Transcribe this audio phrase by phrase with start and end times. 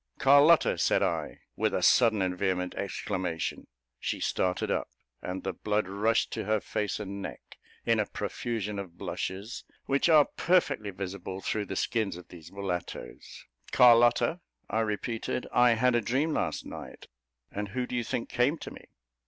[0.17, 3.67] "Carlotta," said I, with a sudden and vehement exclamation.
[3.99, 4.89] She started up,
[5.21, 10.09] and the blood rushed to her face and neck, in a profusion of blushes, which
[10.09, 13.45] are perfectly visible through the skins of these mulattos.
[13.71, 14.39] "Carlotta,"
[14.71, 17.05] I repeated, "I had a dream last night,
[17.51, 18.87] and who do you think came to me?